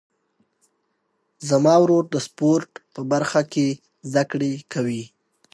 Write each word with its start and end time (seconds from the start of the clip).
زما 1.49 1.75
ورور 1.83 2.03
د 2.13 2.15
سپورټ 2.27 2.69
په 2.93 3.01
برخه 3.11 3.41
کې 3.53 3.67
زده 4.09 4.23
کړې 4.31 4.53
کوي. 4.73 5.03